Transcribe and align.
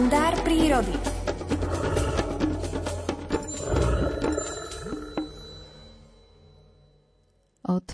kalendár 0.00 0.42
prírody. 0.42 1.19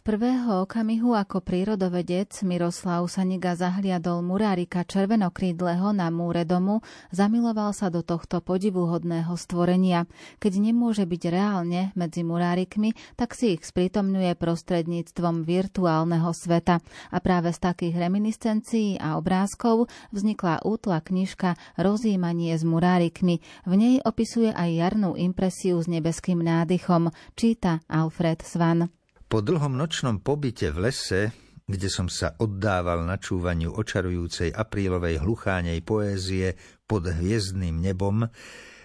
Prvého 0.06 0.62
okamihu 0.62 1.19
ako 1.19 1.42
prírodovedec 1.42 2.30
Miroslav 2.47 3.03
Saniga 3.10 3.58
zahliadol 3.58 4.22
murárika 4.22 4.87
červenokrídleho 4.87 5.90
na 5.90 6.15
múre 6.15 6.47
domu, 6.47 6.79
zamiloval 7.10 7.74
sa 7.74 7.90
do 7.90 8.06
tohto 8.06 8.38
podivuhodného 8.38 9.34
stvorenia. 9.34 10.06
Keď 10.38 10.62
nemôže 10.62 11.03
byť 11.11 11.22
reálne 11.26 11.90
medzi 11.98 12.22
murárikmi, 12.22 12.94
tak 13.19 13.34
si 13.34 13.58
ich 13.58 13.66
sprítomňuje 13.66 14.38
prostredníctvom 14.38 15.42
virtuálneho 15.42 16.30
sveta. 16.30 16.79
A 17.11 17.19
práve 17.19 17.51
z 17.51 17.59
takých 17.66 17.98
reminiscencií 17.98 19.02
a 19.02 19.19
obrázkov 19.19 19.91
vznikla 20.15 20.62
útla 20.62 21.02
knižka 21.02 21.59
Rozímanie 21.83 22.55
s 22.55 22.62
murárikmi. 22.62 23.43
V 23.66 23.73
nej 23.75 23.98
opisuje 24.07 24.55
aj 24.55 24.70
jarnú 24.70 25.19
impresiu 25.19 25.83
s 25.83 25.91
nebeským 25.91 26.38
nádychom. 26.47 27.11
Číta 27.34 27.83
Alfred 27.91 28.47
Svan. 28.47 28.95
Po 29.27 29.43
dlhom 29.43 29.75
nočnom 29.75 30.23
pobyte 30.23 30.71
v 30.71 30.87
lese, 30.87 31.34
kde 31.67 31.91
som 31.91 32.07
sa 32.07 32.39
oddával 32.39 33.03
načúvaniu 33.03 33.75
očarujúcej 33.75 34.55
aprílovej 34.55 35.19
hluchánej 35.19 35.83
poézie 35.83 36.55
pod 36.87 37.11
hviezdným 37.11 37.83
nebom, 37.83 38.31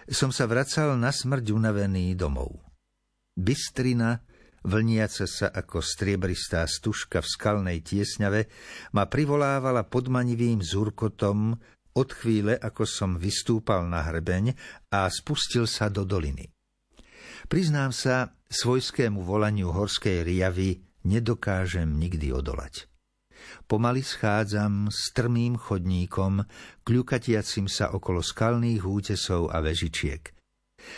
som 0.10 0.34
sa 0.34 0.50
vracal 0.50 0.98
na 0.98 1.14
smrť 1.14 1.46
unavený 1.54 2.18
domov. 2.18 2.58
Bystrina, 3.38 4.26
vlniaca 4.66 5.30
sa 5.30 5.54
ako 5.54 5.78
striebristá 5.78 6.66
stužka 6.66 7.22
v 7.22 7.30
skalnej 7.30 7.78
tiesňave, 7.86 8.50
ma 8.98 9.06
privolávala 9.06 9.86
podmanivým 9.86 10.66
zúrkotom 10.66 11.54
od 11.94 12.10
chvíle, 12.18 12.58
ako 12.58 12.90
som 12.90 13.14
vystúpal 13.14 13.86
na 13.86 14.02
hrebeň 14.10 14.58
a 14.90 15.06
spustil 15.06 15.70
sa 15.70 15.86
do 15.86 16.02
doliny. 16.02 16.50
Priznám 17.52 17.92
sa, 17.92 18.32
svojskému 18.48 19.28
volaniu 19.28 19.76
horskej 19.76 20.24
riavy 20.24 20.88
nedokážem 21.04 22.00
nikdy 22.00 22.32
odolať. 22.32 22.88
Pomaly 23.68 24.08
schádzam 24.08 24.88
strmým 24.88 25.60
chodníkom, 25.60 26.48
kľukatiacim 26.88 27.68
sa 27.68 27.92
okolo 27.92 28.24
skalných 28.24 28.88
útesov 28.88 29.52
a 29.52 29.60
vežičiek. 29.60 30.32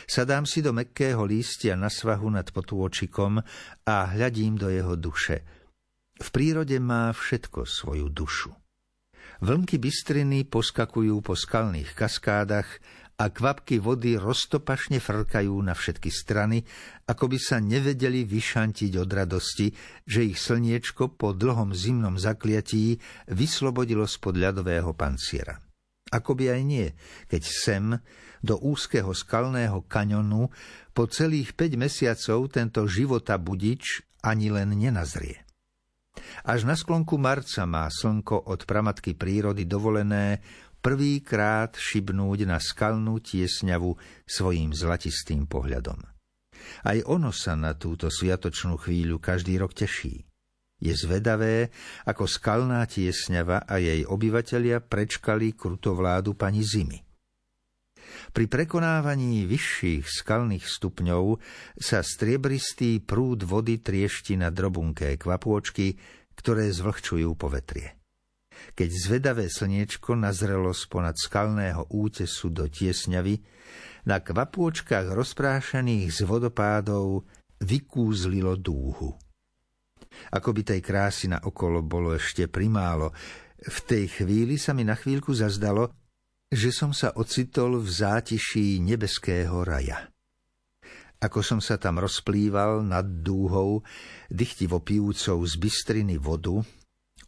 Sadám 0.05 0.45
si 0.45 0.61
do 0.61 0.77
mekkého 0.77 1.25
lístia 1.25 1.73
na 1.73 1.89
svahu 1.89 2.29
nad 2.29 2.45
potôčikom 2.45 3.41
a 3.89 3.95
hľadím 4.13 4.53
do 4.53 4.69
jeho 4.69 4.93
duše. 4.93 5.41
V 6.21 6.27
prírode 6.29 6.77
má 6.77 7.09
všetko 7.17 7.65
svoju 7.65 8.13
dušu. 8.13 8.53
Vlnky 9.41 9.81
bystriny 9.81 10.45
poskakujú 10.45 11.17
po 11.25 11.33
skalných 11.33 11.97
kaskádach 11.97 12.69
a 13.13 13.29
kvapky 13.29 13.77
vody 13.77 14.17
roztopašne 14.17 14.97
frkajú 14.97 15.53
na 15.61 15.77
všetky 15.77 16.09
strany, 16.09 16.65
ako 17.05 17.29
by 17.29 17.37
sa 17.37 17.61
nevedeli 17.61 18.25
vyšantiť 18.25 18.91
od 18.97 19.09
radosti, 19.09 19.69
že 20.03 20.25
ich 20.25 20.41
slniečko 20.41 21.13
po 21.13 21.37
dlhom 21.37 21.77
zimnom 21.77 22.17
zakliatí 22.17 22.97
vyslobodilo 23.29 24.09
spod 24.09 24.41
ľadového 24.41 24.97
panciera. 24.97 25.61
Ako 26.13 26.37
by 26.37 26.57
aj 26.57 26.61
nie, 26.65 26.87
keď 27.29 27.41
sem, 27.45 27.85
do 28.43 28.59
úzkeho 28.59 29.13
skalného 29.15 29.85
kaňonu, 29.87 30.51
po 30.93 31.09
celých 31.09 31.57
5 31.57 31.73
mesiacov 31.79 32.39
tento 32.53 32.85
života 32.85 33.39
budič 33.41 34.05
ani 34.21 34.53
len 34.53 34.77
nenazrie. 34.77 35.41
Až 36.45 36.69
na 36.69 36.77
sklonku 36.77 37.17
marca 37.17 37.65
má 37.65 37.89
slnko 37.89 38.45
od 38.45 38.69
pramatky 38.69 39.17
prírody 39.17 39.65
dovolené 39.65 40.45
prvýkrát 40.83 41.71
šibnúť 41.79 42.43
na 42.43 42.59
skalnú 42.59 43.23
tiesňavu 43.23 43.95
svojím 44.27 44.75
zlatistým 44.75 45.47
pohľadom. 45.47 45.95
Aj 46.83 46.97
ono 47.07 47.31
sa 47.31 47.55
na 47.55 47.71
túto 47.71 48.11
sviatočnú 48.11 48.75
chvíľu 48.75 49.23
každý 49.23 49.55
rok 49.63 49.71
teší. 49.71 50.27
Je 50.83 50.91
zvedavé, 50.91 51.71
ako 52.03 52.27
skalná 52.27 52.83
tiesňava 52.83 53.63
a 53.63 53.79
jej 53.79 54.03
obyvatelia 54.03 54.83
prečkali 54.83 55.55
krutovládu 55.55 56.35
pani 56.35 56.59
Zimy. 56.59 56.99
Pri 58.35 58.45
prekonávaní 58.51 59.47
vyšších 59.47 60.03
skalných 60.03 60.67
stupňov 60.67 61.39
sa 61.79 62.03
striebristý 62.03 62.99
prúd 62.99 63.47
vody 63.47 63.79
triešti 63.79 64.35
na 64.35 64.51
drobunké 64.51 65.15
kvapôčky, 65.15 65.95
ktoré 66.35 66.67
zvlhčujú 66.67 67.31
povetrie 67.39 68.02
keď 68.71 68.89
zvedavé 68.89 69.51
slniečko 69.51 70.15
nazrelo 70.15 70.71
sponad 70.71 71.19
skalného 71.19 71.91
útesu 71.91 72.47
do 72.49 72.71
tiesňavy, 72.71 73.43
na 74.07 74.19
kvapôčkach 74.19 75.11
rozprášaných 75.11 76.11
z 76.11 76.19
vodopádov 76.27 77.23
vykúzlilo 77.63 78.59
dúhu. 78.59 79.15
Ako 80.35 80.49
by 80.51 80.61
tej 80.63 80.81
krásy 80.83 81.31
na 81.31 81.39
okolo 81.39 81.79
bolo 81.81 82.15
ešte 82.15 82.47
primálo, 82.51 83.15
v 83.63 83.79
tej 83.87 84.05
chvíli 84.11 84.59
sa 84.59 84.75
mi 84.75 84.83
na 84.83 84.99
chvíľku 84.99 85.31
zazdalo, 85.31 85.87
že 86.51 86.69
som 86.69 86.91
sa 86.91 87.15
ocitol 87.15 87.79
v 87.79 87.89
zátiší 87.89 88.83
nebeského 88.83 89.63
raja. 89.63 90.11
Ako 91.23 91.39
som 91.39 91.63
sa 91.63 91.79
tam 91.79 92.03
rozplýval 92.03 92.83
nad 92.83 93.07
dúhou, 93.23 93.79
dychtivo 94.27 94.83
pijúcou 94.83 95.39
z 95.47 95.53
bystriny 95.55 96.19
vodu, 96.19 96.59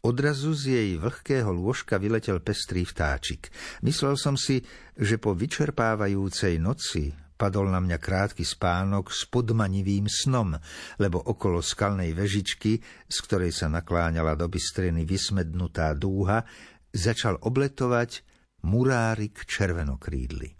Odrazu 0.06 0.54
z 0.54 0.64
jej 0.70 0.90
vlhkého 1.02 1.50
lôžka 1.50 1.98
vyletel 1.98 2.38
pestrý 2.38 2.86
vtáčik. 2.86 3.50
Myslel 3.82 4.14
som 4.14 4.38
si, 4.38 4.62
že 4.94 5.18
po 5.18 5.34
vyčerpávajúcej 5.34 6.62
noci 6.62 7.10
padol 7.34 7.74
na 7.74 7.82
mňa 7.82 7.98
krátky 7.98 8.46
spánok 8.46 9.10
s 9.10 9.26
podmanivým 9.26 10.06
snom, 10.06 10.54
lebo 11.02 11.18
okolo 11.18 11.58
skalnej 11.58 12.14
vežičky, 12.14 12.78
z 13.10 13.16
ktorej 13.26 13.50
sa 13.50 13.66
nakláňala 13.66 14.38
do 14.38 14.46
bystriny 14.46 15.02
vysmednutá 15.02 15.90
dúha, 15.98 16.46
začal 16.94 17.42
obletovať 17.42 18.22
murárik 18.62 19.42
červenokrídly. 19.42 20.54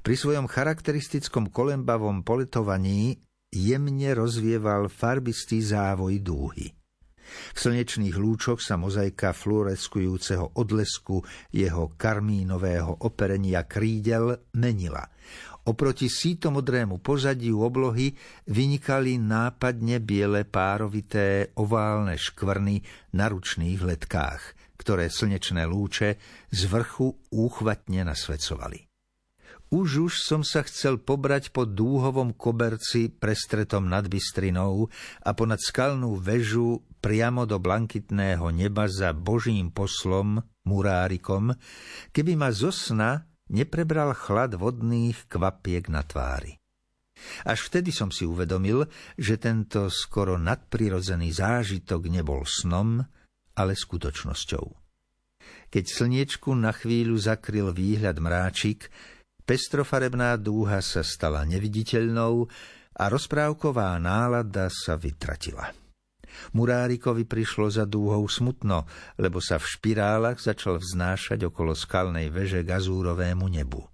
Pri 0.00 0.16
svojom 0.16 0.48
charakteristickom 0.48 1.52
kolembavom 1.52 2.24
poletovaní 2.24 3.20
jemne 3.52 4.16
rozvieval 4.16 4.88
farbistý 4.88 5.60
závoj 5.60 6.24
dúhy. 6.24 6.75
V 7.54 7.58
slnečných 7.58 8.16
lúčoch 8.16 8.62
sa 8.62 8.78
mozaika 8.78 9.34
fluoreskujúceho 9.34 10.56
odlesku 10.56 11.20
jeho 11.52 11.92
karmínového 11.98 13.04
operenia 13.04 13.66
krídel 13.66 14.46
menila. 14.56 15.04
Oproti 15.66 16.06
sítomodrému 16.06 17.02
pozadiu 17.02 17.66
oblohy 17.66 18.14
vynikali 18.46 19.18
nápadne 19.18 19.98
biele 19.98 20.46
párovité 20.46 21.50
oválne 21.58 22.14
škvrny 22.14 22.76
na 23.18 23.26
ručných 23.26 23.82
letkách, 23.82 24.42
ktoré 24.78 25.10
slnečné 25.10 25.66
lúče 25.66 26.22
z 26.54 26.60
vrchu 26.70 27.10
úchvatne 27.34 28.06
nasvecovali. 28.06 28.95
Už 29.66 30.06
už 30.06 30.14
som 30.22 30.46
sa 30.46 30.62
chcel 30.62 31.02
pobrať 31.02 31.50
po 31.50 31.66
dúhovom 31.66 32.30
koberci 32.30 33.10
prestretom 33.10 33.90
nad 33.90 34.06
Bystrinou 34.06 34.86
a 35.26 35.30
ponad 35.34 35.58
skalnú 35.58 36.22
väžu 36.22 36.86
priamo 37.02 37.50
do 37.50 37.58
blankitného 37.58 38.46
neba 38.54 38.86
za 38.86 39.10
Božím 39.10 39.74
poslom, 39.74 40.38
murárikom, 40.70 41.50
keby 42.14 42.38
ma 42.38 42.54
zo 42.54 42.70
sna 42.70 43.26
neprebral 43.50 44.14
chlad 44.14 44.54
vodných 44.54 45.26
kvapiek 45.26 45.90
na 45.90 46.06
tvári. 46.06 46.62
Až 47.42 47.66
vtedy 47.66 47.90
som 47.90 48.14
si 48.14 48.22
uvedomil, 48.22 48.86
že 49.18 49.40
tento 49.40 49.90
skoro 49.90 50.38
nadprirodzený 50.38 51.34
zážitok 51.34 52.06
nebol 52.06 52.46
snom, 52.46 53.02
ale 53.56 53.72
skutočnosťou. 53.74 54.66
Keď 55.66 55.84
slniečku 55.86 56.54
na 56.54 56.70
chvíľu 56.70 57.16
zakryl 57.18 57.74
výhľad 57.74 58.20
mráčik, 58.22 58.90
Pestrofarebná 59.46 60.34
dúha 60.34 60.82
sa 60.82 61.06
stala 61.06 61.46
neviditeľnou 61.46 62.50
a 62.98 63.04
rozprávková 63.06 63.94
nálada 64.02 64.66
sa 64.66 64.98
vytratila. 64.98 65.70
Murárikovi 66.52 67.24
prišlo 67.24 67.70
za 67.70 67.86
dúhou 67.86 68.26
smutno, 68.26 68.84
lebo 69.16 69.38
sa 69.38 69.62
v 69.62 69.70
špirálach 69.70 70.42
začal 70.42 70.82
vznášať 70.82 71.46
okolo 71.46 71.78
skalnej 71.78 72.28
veže 72.28 72.66
k 72.66 72.74
azúrovému 72.74 73.46
nebu. 73.46 73.86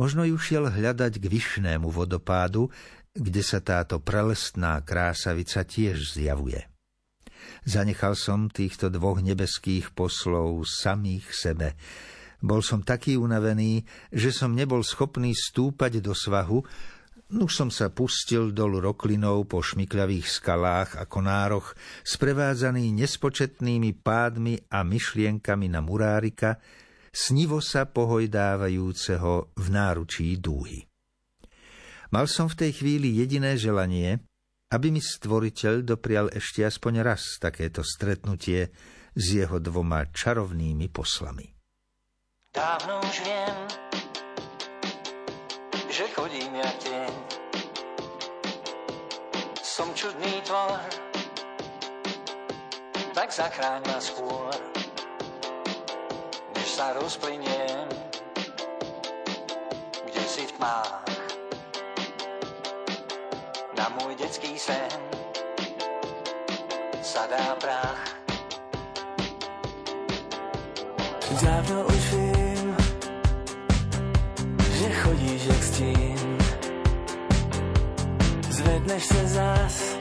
Možno 0.00 0.24
ju 0.24 0.40
šiel 0.40 0.72
hľadať 0.72 1.20
k 1.20 1.24
vyšnému 1.28 1.92
vodopádu, 1.92 2.72
kde 3.12 3.42
sa 3.44 3.60
táto 3.60 4.00
prelestná 4.00 4.80
krásavica 4.80 5.68
tiež 5.68 6.16
zjavuje. 6.16 6.64
Zanechal 7.68 8.16
som 8.16 8.48
týchto 8.48 8.88
dvoch 8.88 9.20
nebeských 9.20 9.92
poslov 9.92 10.64
samých 10.64 11.28
sebe, 11.28 11.76
bol 12.40 12.64
som 12.64 12.80
taký 12.80 13.20
unavený, 13.20 13.84
že 14.08 14.32
som 14.32 14.56
nebol 14.56 14.80
schopný 14.80 15.36
stúpať 15.36 16.00
do 16.00 16.16
svahu, 16.16 16.64
už 17.30 17.52
som 17.54 17.70
sa 17.70 17.94
pustil 17.94 18.50
dolu 18.50 18.82
roklinou 18.82 19.46
po 19.46 19.62
šmikľavých 19.62 20.26
skalách 20.26 20.98
a 20.98 21.06
konároch, 21.06 21.78
sprevádzaný 22.02 22.90
nespočetnými 22.90 23.94
pádmi 24.02 24.66
a 24.66 24.82
myšlienkami 24.82 25.70
na 25.70 25.78
murárika, 25.78 26.58
snivo 27.14 27.62
sa 27.62 27.86
pohojdávajúceho 27.86 29.54
v 29.54 29.66
náručí 29.70 30.42
dúhy. 30.42 30.90
Mal 32.10 32.26
som 32.26 32.50
v 32.50 32.66
tej 32.66 32.82
chvíli 32.82 33.22
jediné 33.22 33.54
želanie, 33.54 34.18
aby 34.74 34.90
mi 34.90 34.98
stvoriteľ 34.98 35.86
doprial 35.86 36.26
ešte 36.34 36.66
aspoň 36.66 37.06
raz 37.06 37.38
takéto 37.38 37.86
stretnutie 37.86 38.74
s 39.14 39.24
jeho 39.30 39.62
dvoma 39.62 40.10
čarovnými 40.10 40.90
poslami. 40.90 41.59
Dávno 42.50 42.98
už 43.06 43.22
viem, 43.22 43.56
že 45.86 46.10
chodím 46.10 46.50
ja 46.58 46.66
tieň. 46.82 47.14
Som 49.62 49.94
čudný 49.94 50.42
tvor, 50.42 50.82
tak 53.14 53.30
zachráň 53.30 53.86
ma 53.86 54.02
skôr, 54.02 54.50
než 56.58 56.68
sa 56.74 56.90
rozplyniem, 56.98 57.86
kde 60.10 60.22
si 60.26 60.42
v 60.50 60.52
tmách 60.58 61.06
na 63.78 63.86
môj 63.94 64.18
detský 64.18 64.58
sen 64.58 64.90
sadá 66.98 67.54
prach. 67.62 68.18
Dávno 71.40 71.86
už 71.86 72.04
vím, 72.10 72.39
Zvedneš 78.90 79.06
se 79.06 79.28
zás 79.28 79.96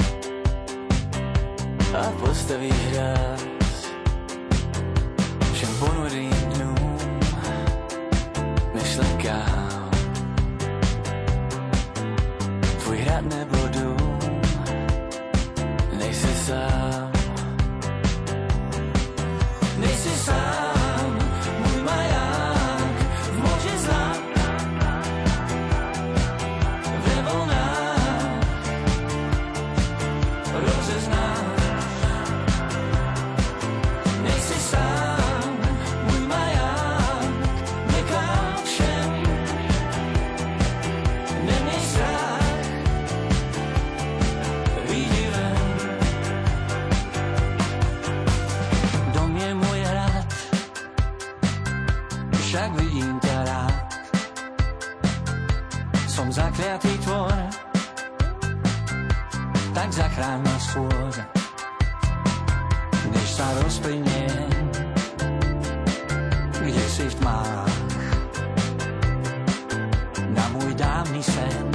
a 1.93 2.11
postavíš 2.25 2.73
ráz 2.95 3.58
však 52.49 52.73
vidím 52.81 53.13
ťa 53.21 53.37
rád. 53.45 53.89
Som 56.09 56.33
zakliatý 56.33 56.97
tvor, 57.05 57.37
tak 59.77 59.93
zachráň 59.93 60.41
ma 60.41 60.57
skôr, 60.57 61.13
než 63.13 63.27
sa 63.37 63.45
rozplyniem, 63.61 64.49
kde 66.57 66.85
si 66.89 67.05
v 67.05 67.15
tmách, 67.21 67.73
na 70.33 70.45
môj 70.57 70.73
dávny 70.73 71.21
sen. 71.21 71.68